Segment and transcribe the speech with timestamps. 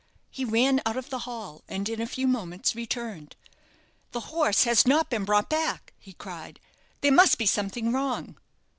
[0.31, 3.35] He ran out of the hall, and in a few moments returned.
[4.13, 6.59] "The horse has not been brought back," he cried;
[7.01, 8.35] "there must be something wrong."